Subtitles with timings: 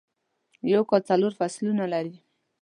[0.73, 2.15] یو کال څلور فصلونه لري.